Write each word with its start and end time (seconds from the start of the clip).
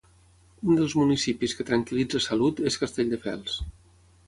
Un 0.67 0.79
dels 0.79 0.95
municipis 0.99 1.53
que 1.59 1.67
tranquil·litza 1.69 2.23
Salut 2.29 2.65
és 2.73 2.81
Castelldefels. 2.85 3.63